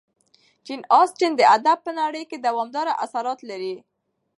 جین 0.65 0.81
اسټن 0.99 1.31
د 1.35 1.41
ادب 1.55 1.77
په 1.85 1.91
نړۍ 2.01 2.23
کې 2.29 2.37
دوامداره 2.47 2.93
اثرات 3.05 3.39
لري. 3.49 3.75